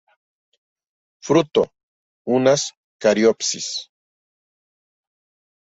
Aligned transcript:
Fruto 1.27 1.65
una 2.39 2.55
cariopsis. 3.07 3.71